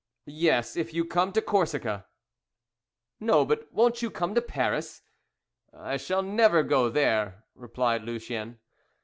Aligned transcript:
"Yes, 0.25 0.75
if 0.75 0.95
you 0.95 1.05
come 1.05 1.31
to 1.33 1.43
Corsica." 1.43 2.07
"No, 3.19 3.45
but 3.45 3.71
won't 3.71 4.01
you 4.01 4.09
come 4.09 4.33
to 4.33 4.41
Paris?" 4.41 5.03
"I 5.71 5.97
shall 5.97 6.23
never 6.23 6.63
go 6.63 6.89
there," 6.89 7.43
replied 7.53 8.01
Lucien. 8.01 8.57